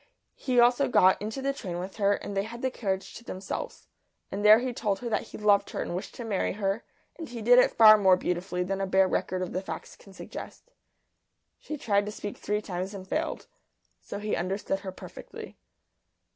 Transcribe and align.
He 0.33 0.59
also 0.59 0.87
got 0.87 1.21
into 1.21 1.43
the 1.43 1.53
train 1.53 1.77
with 1.77 1.97
her, 1.97 2.13
and 2.15 2.35
they 2.35 2.41
had 2.41 2.63
the 2.63 2.71
carriage 2.71 3.13
to 3.13 3.23
themselves. 3.23 3.85
And 4.31 4.43
there 4.43 4.57
he 4.57 4.73
told 4.73 4.97
her 4.97 5.09
that 5.09 5.27
he 5.27 5.37
loved 5.37 5.69
her 5.69 5.81
and 5.83 5.95
wished 5.95 6.15
to 6.15 6.23
marry 6.23 6.53
her, 6.53 6.83
and 7.19 7.29
he 7.29 7.39
did 7.39 7.59
it 7.59 7.69
far 7.77 7.99
more 7.99 8.17
beautifully 8.17 8.63
than 8.63 8.81
a 8.81 8.87
bare 8.87 9.07
record 9.07 9.43
of 9.43 9.53
the 9.53 9.61
facts 9.61 9.95
can 9.95 10.11
suggest. 10.11 10.71
She 11.59 11.77
tried 11.77 12.07
to 12.07 12.11
speak 12.11 12.35
three 12.37 12.63
times 12.63 12.95
and 12.95 13.07
failed. 13.07 13.45
So 13.99 14.17
he 14.17 14.35
understood 14.35 14.79
her 14.79 14.91
perfectly. 14.91 15.55